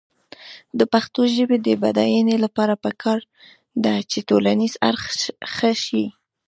[0.79, 3.19] د پښتو ژبې د بډاینې لپاره پکار
[3.83, 5.01] ده چې ټولنیز اړخ
[5.55, 6.03] ښه شي.